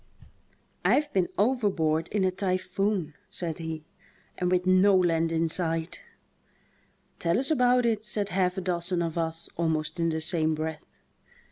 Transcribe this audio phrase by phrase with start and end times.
[0.83, 3.85] "I've been overboard in a typhoon," said he,
[4.35, 6.01] "and with no land in sight."
[7.19, 11.03] "Tell us about it," said half a dozen of us almost in the same breath.